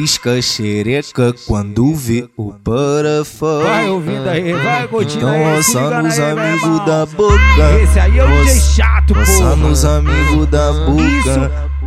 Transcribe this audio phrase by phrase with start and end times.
[0.00, 3.62] pisca xereca quando vê o parafão.
[3.62, 5.62] Vai ouvindo aí, vai curtindo Então aí.
[5.62, 7.80] se roça nos meu amigos da boca.
[7.82, 9.56] Esse aí é o DJ Roça- chato, Roça porra.
[9.56, 11.02] nos amigos da boca.
[11.02, 11.30] Isso,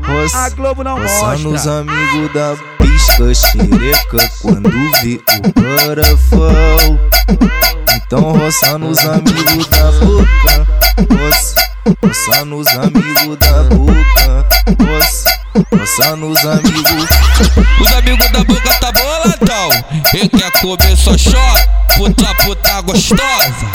[0.01, 4.71] A Roça, Globo não roça nos amigos da pisca xereca quando
[5.03, 6.99] vê o parafão.
[7.95, 10.67] Então roça nos amigos da boca.
[11.13, 11.55] Roça,
[12.03, 14.88] roça nos amigos da boca.
[15.55, 17.07] Roça nos amigos.
[17.81, 19.69] Os amigos da boca tá boladão.
[20.13, 21.79] E quer comer só chora.
[21.97, 23.65] Puta, puta gostosa.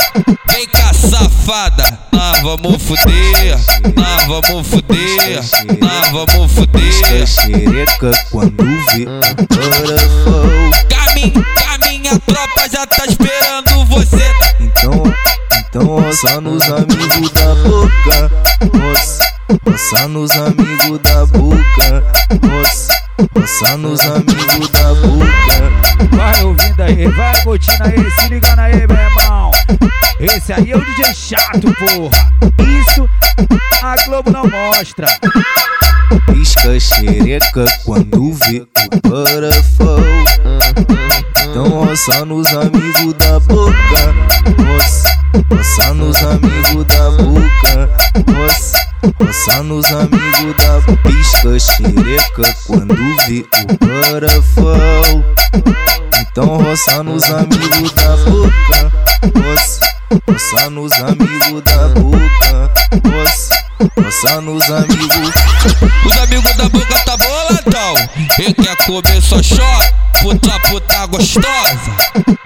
[0.51, 1.99] Vem cá, safada.
[2.13, 3.59] Nós vamos fuder.
[3.95, 5.41] Nós vamos fuder.
[5.81, 7.27] Nós vamos fuder.
[7.27, 10.71] xereca quando vê o parafão.
[10.89, 14.25] Caminho, caminha, tropa já tá esperando você.
[14.61, 15.03] Então,
[15.69, 18.31] então roça nos amigos da boca.
[18.79, 19.34] Roça,
[19.67, 22.05] roça nos amigos da boca.
[22.43, 22.95] Roça,
[23.37, 26.17] roça nos amigos da boca.
[26.17, 29.51] Vai ouvindo aí, vai curtindo aí, se ligando aí, meu irmão.
[30.21, 32.33] Esse aí é o DJ chato, porra.
[32.81, 33.09] Isso
[33.83, 35.07] a Globo não mostra.
[36.27, 40.05] Pisca xereca quando vê o parafão.
[41.51, 43.75] Então roça nos amigos da boca.
[44.59, 45.09] Roça,
[45.51, 47.24] roça nos amigos da boca.
[49.63, 52.95] Nos amigos da pisca xereca quando
[53.27, 55.25] vê o parafão.
[56.21, 58.93] Então roça nos amigos da boca.
[59.35, 59.81] Roça,
[60.29, 62.73] roça nos amigos da boca.
[63.09, 63.65] Roça,
[63.97, 65.33] roça nos amigos.
[66.05, 67.95] Os amigos da boca tá boladão.
[68.39, 70.04] E quer comer só chora.
[70.23, 71.97] Puta, puta gostosa.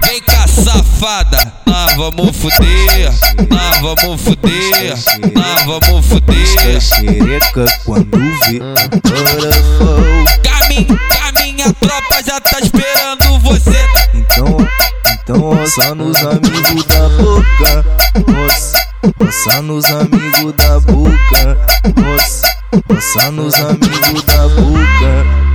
[0.05, 1.52] Vem cá, safada.
[1.66, 3.12] Nós vamos fuder.
[3.48, 4.94] Nós vamos fuder.
[5.34, 6.80] Nós vamos fuder.
[6.80, 10.25] xereca quando vê o parafão.
[10.42, 13.78] Caminho, caminha, tropa já tá esperando você.
[14.14, 14.56] Então,
[15.22, 17.84] então roça nos amigos da boca.
[18.27, 18.78] Roça,
[19.20, 21.59] roça nos amigos da boca.
[21.97, 22.47] Roça,
[22.91, 25.47] roça nos amigos da boca.